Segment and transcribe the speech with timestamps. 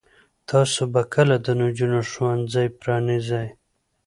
[0.49, 3.47] تاسو به کله د نجونو ښوونځي پرانیزئ؟